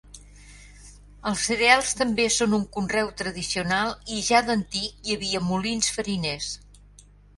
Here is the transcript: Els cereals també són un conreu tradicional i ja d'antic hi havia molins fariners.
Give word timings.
Els 1.31 1.41
cereals 1.49 1.91
també 1.99 2.25
són 2.37 2.57
un 2.59 2.65
conreu 2.77 3.11
tradicional 3.21 3.93
i 4.17 4.25
ja 4.31 4.41
d'antic 4.49 5.07
hi 5.11 5.19
havia 5.19 5.43
molins 5.51 5.93
fariners. 5.99 6.49